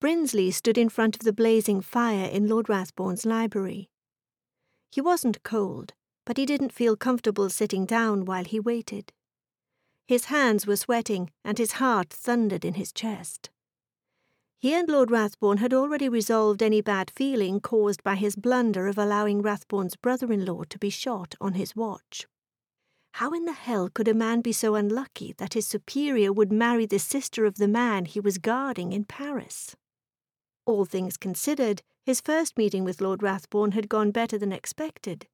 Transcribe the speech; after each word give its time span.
Brinsley 0.00 0.50
stood 0.50 0.78
in 0.78 0.88
front 0.88 1.14
of 1.14 1.24
the 1.24 1.32
blazing 1.32 1.82
fire 1.82 2.24
in 2.24 2.48
Lord 2.48 2.70
Rathbourne's 2.70 3.26
library. 3.26 3.90
He 4.90 5.02
wasn't 5.02 5.42
cold, 5.42 5.92
but 6.24 6.38
he 6.38 6.46
didn't 6.46 6.72
feel 6.72 6.96
comfortable 6.96 7.50
sitting 7.50 7.84
down 7.84 8.24
while 8.24 8.44
he 8.44 8.58
waited. 8.58 9.12
His 10.08 10.24
hands 10.26 10.66
were 10.66 10.76
sweating, 10.76 11.30
and 11.44 11.58
his 11.58 11.72
heart 11.72 12.08
thundered 12.08 12.64
in 12.64 12.74
his 12.74 12.92
chest. 12.92 13.50
He 14.58 14.72
and 14.72 14.88
Lord 14.88 15.10
Rathbourne 15.10 15.58
had 15.58 15.74
already 15.74 16.08
resolved 16.08 16.62
any 16.62 16.80
bad 16.80 17.10
feeling 17.10 17.60
caused 17.60 18.02
by 18.02 18.16
his 18.16 18.36
blunder 18.36 18.86
of 18.88 18.96
allowing 18.96 19.42
Rathbourne's 19.42 19.96
brother 19.96 20.32
in 20.32 20.46
law 20.46 20.64
to 20.64 20.78
be 20.78 20.90
shot 20.90 21.34
on 21.42 21.54
his 21.54 21.76
watch. 21.76 22.26
How 23.12 23.32
in 23.32 23.44
the 23.44 23.52
hell 23.52 23.90
could 23.90 24.08
a 24.08 24.14
man 24.14 24.40
be 24.40 24.52
so 24.52 24.76
unlucky 24.76 25.34
that 25.36 25.54
his 25.54 25.66
superior 25.66 26.32
would 26.32 26.50
marry 26.50 26.86
the 26.86 26.98
sister 26.98 27.44
of 27.44 27.56
the 27.56 27.68
man 27.68 28.06
he 28.06 28.18
was 28.18 28.38
guarding 28.38 28.92
in 28.92 29.04
Paris? 29.04 29.76
All 30.66 30.84
things 30.84 31.16
considered, 31.16 31.82
his 32.04 32.20
first 32.20 32.56
meeting 32.56 32.84
with 32.84 33.00
Lord 33.00 33.22
Rathbourne 33.22 33.72
had 33.72 33.88
gone 33.88 34.10
better 34.10 34.38
than 34.38 34.52
expected. 34.52 35.26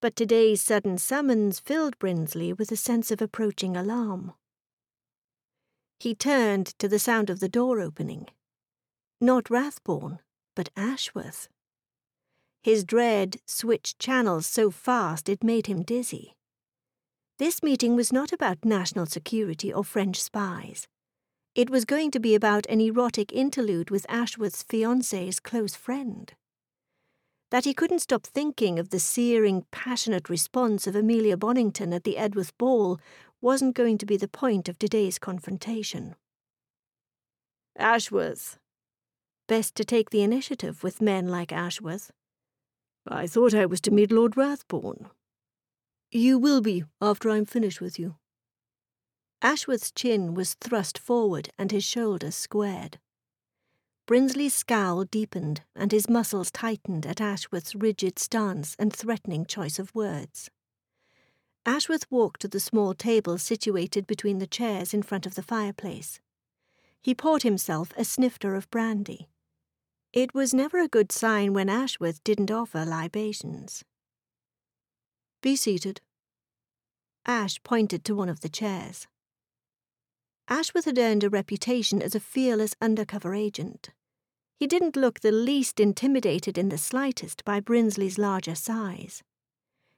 But 0.00 0.16
today's 0.16 0.62
sudden 0.62 0.98
summons 0.98 1.60
filled 1.60 1.98
Brinsley 1.98 2.52
with 2.52 2.72
a 2.72 2.76
sense 2.76 3.10
of 3.10 3.20
approaching 3.20 3.76
alarm. 3.76 4.32
He 5.98 6.14
turned 6.14 6.66
to 6.78 6.88
the 6.88 6.98
sound 6.98 7.28
of 7.28 7.40
the 7.40 7.48
door 7.48 7.80
opening. 7.80 8.28
Not 9.20 9.50
Rathbourne, 9.50 10.20
but 10.56 10.70
Ashworth. 10.76 11.48
His 12.62 12.84
dread 12.84 13.36
switched 13.46 13.98
channels 13.98 14.46
so 14.46 14.70
fast 14.70 15.28
it 15.28 15.44
made 15.44 15.66
him 15.66 15.82
dizzy. 15.82 16.34
This 17.38 17.62
meeting 17.62 17.96
was 17.96 18.12
not 18.12 18.32
about 18.32 18.64
national 18.64 19.06
security 19.06 19.72
or 19.72 19.84
French 19.84 20.20
spies. 20.20 20.86
It 21.54 21.68
was 21.68 21.84
going 21.84 22.12
to 22.12 22.20
be 22.20 22.34
about 22.36 22.66
an 22.66 22.80
erotic 22.80 23.32
interlude 23.32 23.90
with 23.90 24.06
Ashworth's 24.08 24.62
fiance's 24.62 25.40
close 25.40 25.74
friend. 25.74 26.32
That 27.50 27.64
he 27.64 27.74
couldn't 27.74 27.98
stop 27.98 28.24
thinking 28.24 28.78
of 28.78 28.90
the 28.90 29.00
searing, 29.00 29.64
passionate 29.72 30.30
response 30.30 30.86
of 30.86 30.94
Amelia 30.94 31.36
Bonington 31.36 31.92
at 31.92 32.04
the 32.04 32.16
Edworth 32.16 32.56
ball 32.56 33.00
wasn't 33.40 33.74
going 33.74 33.98
to 33.98 34.06
be 34.06 34.16
the 34.16 34.28
point 34.28 34.68
of 34.68 34.78
today's 34.78 35.18
confrontation. 35.18 36.14
Ashworth. 37.76 38.58
Best 39.48 39.74
to 39.74 39.84
take 39.84 40.10
the 40.10 40.22
initiative 40.22 40.84
with 40.84 41.00
men 41.00 41.26
like 41.26 41.52
Ashworth. 41.52 42.12
I 43.08 43.26
thought 43.26 43.54
I 43.54 43.66
was 43.66 43.80
to 43.82 43.90
meet 43.90 44.12
Lord 44.12 44.36
Rathbourne. 44.36 45.10
You 46.12 46.38
will 46.38 46.60
be 46.60 46.84
after 47.00 47.30
I'm 47.30 47.46
finished 47.46 47.80
with 47.80 47.98
you. 47.98 48.14
Ashworth's 49.42 49.90
chin 49.90 50.34
was 50.34 50.54
thrust 50.54 50.98
forward 50.98 51.50
and 51.58 51.72
his 51.72 51.84
shoulders 51.84 52.34
squared. 52.34 52.98
Brinsley's 54.06 54.54
scowl 54.54 55.04
deepened 55.04 55.62
and 55.74 55.92
his 55.92 56.10
muscles 56.10 56.50
tightened 56.50 57.06
at 57.06 57.20
Ashworth's 57.20 57.74
rigid 57.74 58.18
stance 58.18 58.74
and 58.78 58.92
threatening 58.92 59.46
choice 59.46 59.78
of 59.78 59.94
words. 59.94 60.50
Ashworth 61.64 62.10
walked 62.10 62.40
to 62.40 62.48
the 62.48 62.60
small 62.60 62.92
table 62.94 63.38
situated 63.38 64.06
between 64.06 64.38
the 64.38 64.46
chairs 64.46 64.92
in 64.92 65.02
front 65.02 65.26
of 65.26 65.36
the 65.36 65.42
fireplace. 65.42 66.20
He 67.00 67.14
poured 67.14 67.42
himself 67.42 67.92
a 67.96 68.04
snifter 68.04 68.54
of 68.54 68.70
brandy. 68.70 69.28
It 70.12 70.34
was 70.34 70.52
never 70.52 70.78
a 70.78 70.88
good 70.88 71.12
sign 71.12 71.52
when 71.52 71.68
Ashworth 71.68 72.22
didn't 72.24 72.50
offer 72.50 72.84
libations. 72.84 73.84
Be 75.40 75.54
seated. 75.54 76.00
Ash 77.24 77.62
pointed 77.62 78.04
to 78.06 78.14
one 78.14 78.28
of 78.28 78.40
the 78.40 78.48
chairs. 78.48 79.06
Ashworth 80.50 80.84
had 80.84 80.98
earned 80.98 81.22
a 81.22 81.30
reputation 81.30 82.02
as 82.02 82.16
a 82.16 82.20
fearless 82.20 82.74
undercover 82.80 83.36
agent. 83.36 83.90
He 84.56 84.66
didn't 84.66 84.96
look 84.96 85.20
the 85.20 85.30
least 85.30 85.78
intimidated 85.78 86.58
in 86.58 86.70
the 86.70 86.76
slightest 86.76 87.44
by 87.44 87.60
Brinsley's 87.60 88.18
larger 88.18 88.56
size. 88.56 89.22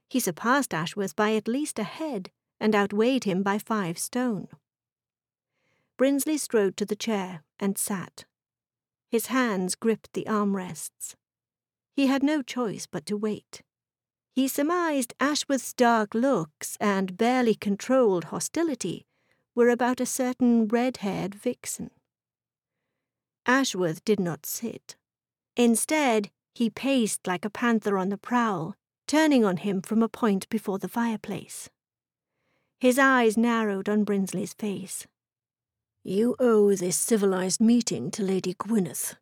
He 0.09 0.19
surpassed 0.19 0.71
Ashworth 0.71 1.15
by 1.15 1.33
at 1.33 1.47
least 1.47 1.79
a 1.79 1.83
head 1.83 2.29
and 2.59 2.75
outweighed 2.75 3.23
him 3.23 3.41
by 3.41 3.57
five 3.57 3.97
stone. 3.97 4.47
Brinsley 5.97 6.37
strode 6.37 6.77
to 6.77 6.85
the 6.85 6.95
chair 6.95 7.43
and 7.59 7.75
sat. 7.75 8.25
His 9.09 9.25
hands 9.27 9.73
gripped 9.73 10.13
the 10.13 10.25
armrests. 10.25 11.15
He 11.95 12.05
had 12.05 12.21
no 12.21 12.43
choice 12.43 12.85
but 12.85 13.07
to 13.07 13.17
wait. 13.17 13.63
He 14.31 14.47
surmised 14.47 15.15
Ashworth's 15.19 15.73
dark 15.73 16.13
looks 16.13 16.77
and 16.79 17.17
barely 17.17 17.55
controlled 17.55 18.25
hostility 18.25 19.07
were 19.55 19.69
about 19.69 19.99
a 19.99 20.05
certain 20.05 20.67
red 20.67 20.97
haired 20.97 21.35
vixen. 21.35 21.91
Ashworth 23.45 24.03
did 24.05 24.19
not 24.19 24.45
sit. 24.45 24.95
Instead, 25.55 26.29
he 26.55 26.69
paced 26.69 27.27
like 27.27 27.45
a 27.45 27.49
panther 27.49 27.97
on 27.97 28.09
the 28.09 28.17
prowl, 28.17 28.75
turning 29.07 29.43
on 29.43 29.57
him 29.57 29.81
from 29.81 30.01
a 30.01 30.09
point 30.09 30.47
before 30.49 30.79
the 30.79 30.87
fireplace. 30.87 31.69
His 32.79 32.97
eyes 32.99 33.37
narrowed 33.37 33.89
on 33.89 34.03
Brinsley's 34.03 34.53
face. 34.53 35.07
You 36.03 36.35
owe 36.39 36.75
this 36.75 36.97
civilized 36.97 37.61
meeting 37.61 38.11
to 38.11 38.23
Lady 38.23 38.55
Gwyneth. 38.55 39.15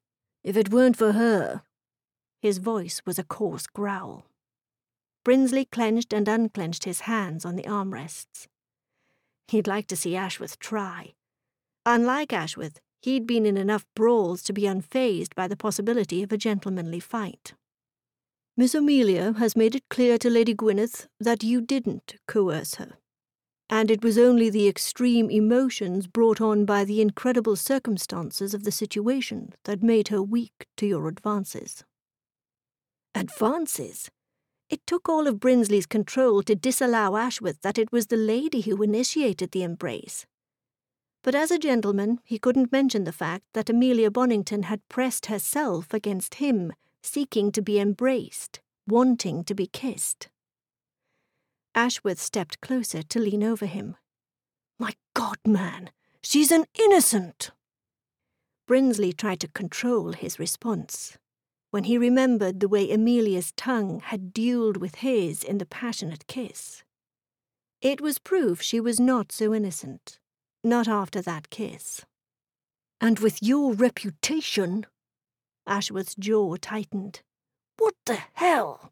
If 0.44 0.58
it 0.58 0.72
weren't 0.72 0.98
for 0.98 1.12
her. 1.12 1.62
His 2.42 2.58
voice 2.58 3.02
was 3.06 3.20
a 3.20 3.24
coarse 3.24 3.68
growl. 3.68 4.26
Brinsley 5.24 5.66
clenched 5.70 6.12
and 6.12 6.28
unclenched 6.28 6.86
his 6.86 7.02
hands 7.02 7.46
on 7.46 7.56
the 7.56 7.68
armrests. 7.68 8.48
He'd 9.52 9.68
like 9.68 9.88
to 9.88 9.98
see 9.98 10.16
Ashworth 10.16 10.60
try. 10.60 11.14
Unlike 11.86 12.32
Ashworth, 12.32 12.80
he'd 13.02 13.28
been 13.28 13.46
in 13.46 13.58
enough 13.58 13.86
brawls 13.98 14.44
to 14.44 14.54
be 14.54 14.62
unfazed 14.62 15.36
by 15.36 15.50
the 15.50 15.58
possibility 15.58 16.24
of 16.24 16.32
a 16.32 16.38
gentlemanly 16.38 17.02
fight. 17.02 17.54
Miss 18.56 18.74
Amelia 18.74 19.34
has 19.34 19.58
made 19.58 19.76
it 19.76 19.90
clear 19.90 20.18
to 20.20 20.30
Lady 20.30 20.56
Gwyneth 20.56 21.08
that 21.20 21.44
you 21.44 21.60
didn't 21.60 22.16
coerce 22.30 22.76
her, 22.76 22.94
and 23.70 23.92
it 23.92 24.02
was 24.02 24.18
only 24.18 24.50
the 24.50 24.70
extreme 24.70 25.30
emotions 25.30 26.08
brought 26.08 26.40
on 26.40 26.64
by 26.64 26.86
the 26.86 27.02
incredible 27.02 27.58
circumstances 27.58 28.54
of 28.54 28.64
the 28.64 28.72
situation 28.72 29.54
that 29.66 29.84
made 29.84 30.08
her 30.08 30.24
weak 30.24 30.66
to 30.78 30.86
your 30.88 31.10
advances. 31.10 31.84
Advances? 33.14 34.10
It 34.72 34.88
took 34.88 35.10
all 35.10 35.28
of 35.28 35.42
Brinsley's 35.42 35.86
control 35.86 36.42
to 36.44 36.56
disallow 36.56 37.18
Ashworth 37.18 37.62
that 37.62 37.78
it 37.78 37.92
was 37.92 38.08
the 38.08 38.16
lady 38.16 38.62
who 38.62 38.82
initiated 38.82 39.52
the 39.52 39.64
embrace. 39.64 40.26
But 41.24 41.36
as 41.36 41.52
a 41.52 41.60
gentleman, 41.60 42.20
he 42.24 42.40
couldn't 42.40 42.72
mention 42.72 43.04
the 43.04 43.12
fact 43.12 43.44
that 43.54 43.70
Amelia 43.70 44.10
Bonington 44.10 44.64
had 44.64 44.88
pressed 44.88 45.26
herself 45.26 45.94
against 45.94 46.36
him, 46.36 46.72
seeking 47.04 47.52
to 47.52 47.62
be 47.62 47.82
embraced, 47.82 48.62
wanting 48.88 49.44
to 49.44 49.54
be 49.54 49.68
kissed. 49.68 50.30
Ashworth 51.76 52.20
stepped 52.20 52.62
closer 52.62 53.04
to 53.04 53.20
lean 53.20 53.44
over 53.44 53.66
him. 53.66 53.98
My 54.80 54.94
God, 55.14 55.38
man, 55.46 55.92
she's 56.24 56.50
an 56.50 56.64
innocent! 56.80 57.52
Brinsley 58.68 59.12
tried 59.12 59.42
to 59.42 59.50
control 59.50 60.14
his 60.14 60.40
response 60.40 61.18
when 61.72 61.86
he 61.86 61.98
remembered 61.98 62.60
the 62.60 62.68
way 62.68 62.92
Amelia's 62.92 63.54
tongue 63.54 64.02
had 64.02 64.34
duelled 64.34 64.78
with 64.78 64.96
his 64.96 65.44
in 65.44 65.58
the 65.58 65.66
passionate 65.66 66.28
kiss. 66.28 66.84
It 67.82 68.00
was 68.00 68.20
proof 68.20 68.62
she 68.62 68.80
was 68.80 69.00
not 69.00 69.32
so 69.32 69.54
innocent, 69.54 70.20
not 70.64 70.88
after 70.88 71.22
that 71.22 71.50
kiss. 71.50 72.06
And 73.00 73.18
with 73.20 73.42
your 73.42 73.74
reputation, 73.74 74.86
Ashworth's 75.66 76.16
jaw 76.16 76.58
tightened. 76.58 77.22
What 77.78 77.96
the 78.06 78.20
hell? 78.34 78.92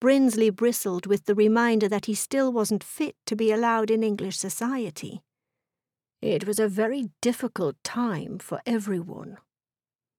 Brinsley 0.00 0.50
bristled 0.50 1.06
with 1.06 1.24
the 1.24 1.34
reminder 1.34 1.88
that 1.88 2.06
he 2.06 2.14
still 2.14 2.52
wasn't 2.52 2.84
fit 2.84 3.16
to 3.26 3.34
be 3.34 3.50
allowed 3.50 3.90
in 3.90 4.02
English 4.02 4.36
society. 4.36 5.22
It 6.22 6.46
was 6.46 6.58
a 6.58 6.68
very 6.68 7.10
difficult 7.20 7.76
time 7.82 8.38
for 8.38 8.60
everyone. 8.64 9.38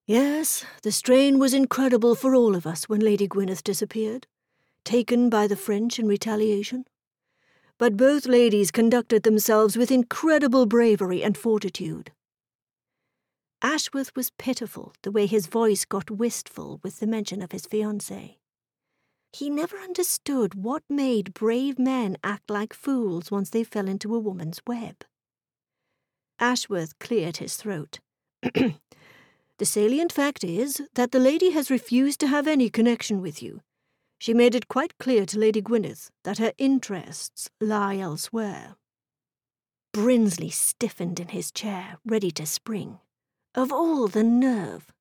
Yes, 0.07 0.63
the 0.83 0.92
strain 0.94 1.38
was 1.38 1.54
incredible 1.54 2.15
for 2.15 2.33
all 2.33 2.56
of 2.56 2.65
us 2.65 2.88
when 2.88 3.01
Lady 3.01 3.27
Gwyneth 3.27 3.62
disappeared, 3.62 4.25
taken 4.86 5.30
by 5.30 5.48
the 5.48 5.57
French 5.57 6.00
in 6.00 6.07
retaliation. 6.07 6.86
But 7.77 7.98
both 7.98 8.25
ladies 8.25 8.71
conducted 8.71 9.24
themselves 9.24 9.75
with 9.75 9.92
incredible 9.92 10.65
bravery 10.65 11.21
and 11.21 11.38
fortitude. 11.38 12.12
Ashworth 13.62 14.15
was 14.15 14.30
pitiful 14.30 14.94
the 15.01 15.12
way 15.12 15.25
his 15.25 15.48
voice 15.48 15.83
got 15.83 16.09
wistful 16.09 16.80
with 16.83 17.01
the 17.01 17.07
mention 17.07 17.42
of 17.42 17.51
his 17.51 17.68
fiancée. 17.68 18.38
He 19.33 19.50
never 19.50 19.75
understood 19.77 20.56
what 20.56 20.83
made 20.89 21.33
brave 21.33 21.77
men 21.77 22.15
act 22.24 22.50
like 22.50 22.74
fools 22.74 23.30
once 23.30 23.50
they 23.50 23.65
fell 23.65 23.89
into 23.89 24.15
a 24.15 24.19
woman's 24.19 24.62
web. 24.65 25.04
Ashworth 26.39 26.98
cleared 26.98 27.38
his 27.38 27.57
throat. 27.57 28.00
The 29.59 29.65
salient 29.65 30.13
fact 30.13 30.44
is 30.44 30.81
that 30.94 31.12
the 31.12 31.19
lady 31.19 31.50
has 31.51 31.71
refused 31.71 32.19
to 32.19 32.27
have 32.27 32.48
any 32.48 32.69
connection 32.69 33.21
with 33.21 33.42
you. 33.42 33.62
She 34.19 34.33
made 34.33 34.54
it 34.54 34.68
quite 34.68 34.98
clear 35.00 35.25
to 35.25 35.39
Lady 35.39 35.62
Gwyneth 35.62 36.09
that 36.24 36.38
her 36.38 36.54
interests 36.57 37.50
lie 37.59 37.98
elsewhere. 37.98 38.75
Brinsley 39.94 40.51
stiffened 40.51 41.19
in 41.19 41.30
his 41.30 41.51
chair, 41.51 41.98
ready 42.06 42.30
to 42.31 42.45
spring. 42.45 43.00
Of 43.56 43.71
all 43.71 44.07
the 44.07 44.24
nerve! 44.24 44.94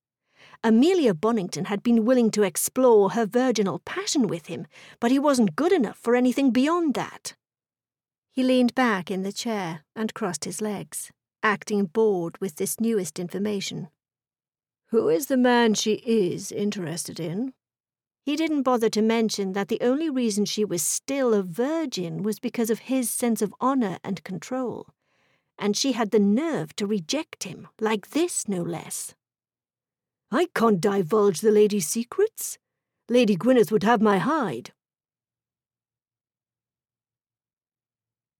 Amelia 0.63 1.13
Bonington 1.13 1.65
had 1.65 1.83
been 1.83 2.03
willing 2.03 2.31
to 2.31 2.41
explore 2.41 3.11
her 3.11 3.27
virginal 3.27 3.79
passion 3.85 4.27
with 4.27 4.47
him, 4.47 4.65
but 4.99 5.11
he 5.11 5.19
wasn't 5.19 5.55
good 5.55 5.71
enough 5.71 5.97
for 5.97 6.15
anything 6.15 6.49
beyond 6.49 6.95
that. 6.95 7.35
He 8.31 8.41
leaned 8.41 8.73
back 8.73 9.11
in 9.11 9.21
the 9.21 9.31
chair 9.31 9.83
and 9.95 10.15
crossed 10.15 10.45
his 10.45 10.61
legs, 10.61 11.11
acting 11.43 11.85
bored 11.85 12.39
with 12.41 12.55
this 12.55 12.79
newest 12.79 13.19
information. 13.19 13.89
Who 14.91 15.09
is 15.09 15.25
the 15.25 15.35
man 15.35 15.73
she 15.73 15.95
is 16.05 16.51
interested 16.51 17.19
in? 17.19 17.53
He 18.23 18.37
didn't 18.37 18.63
bother 18.63 18.89
to 18.89 19.01
mention 19.01 19.51
that 19.51 19.67
the 19.67 19.81
only 19.81 20.09
reason 20.09 20.45
she 20.45 20.63
was 20.63 20.81
still 20.81 21.33
a 21.33 21.43
virgin 21.43 22.23
was 22.23 22.39
because 22.39 22.69
of 22.69 22.79
his 22.79 23.09
sense 23.09 23.41
of 23.41 23.53
honor 23.59 23.97
and 24.03 24.23
control. 24.23 24.87
And 25.57 25.75
she 25.75 25.91
had 25.91 26.11
the 26.11 26.19
nerve 26.19 26.73
to 26.77 26.87
reject 26.87 27.43
him, 27.43 27.67
like 27.81 28.11
this, 28.11 28.47
no 28.47 28.61
less. 28.61 29.13
I 30.31 30.47
can't 30.55 30.79
divulge 30.79 31.41
the 31.41 31.51
lady's 31.51 31.87
secrets. 31.87 32.57
Lady 33.09 33.35
Gwyneth 33.35 33.71
would 33.71 33.83
have 33.83 34.01
my 34.01 34.19
hide. 34.19 34.71